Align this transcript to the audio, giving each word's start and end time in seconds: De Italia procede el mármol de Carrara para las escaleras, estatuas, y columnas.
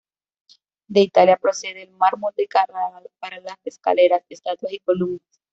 De 0.87 1.01
Italia 1.01 1.37
procede 1.37 1.83
el 1.83 1.91
mármol 1.91 2.33
de 2.35 2.47
Carrara 2.47 3.03
para 3.19 3.39
las 3.39 3.59
escaleras, 3.67 4.23
estatuas, 4.29 4.73
y 4.73 4.79
columnas. 4.79 5.21